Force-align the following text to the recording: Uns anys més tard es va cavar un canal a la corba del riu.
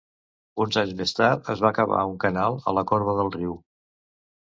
Uns 0.65 0.79
anys 0.83 0.95
més 1.01 1.13
tard 1.19 1.53
es 1.55 1.63
va 1.67 1.73
cavar 1.81 2.01
un 2.15 2.19
canal 2.27 2.61
a 2.73 2.77
la 2.81 2.89
corba 2.93 3.19
del 3.23 3.35
riu. 3.41 3.57